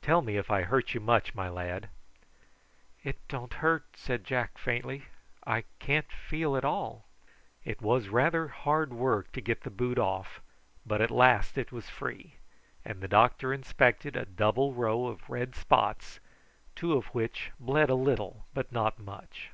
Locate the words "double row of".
14.24-15.28